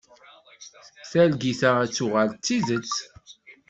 [1.11, 2.93] Targit-a ad tuɣal d tidet.